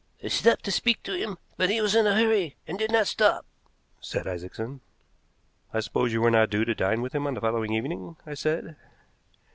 [0.23, 3.05] "I stopped to speak to him, but he was in a hurry, and did not
[3.05, 3.45] stop,"
[3.99, 4.81] said Isaacson.
[5.75, 8.33] "I suppose you were not due to dine with him on the following evening?" I
[8.33, 8.75] said.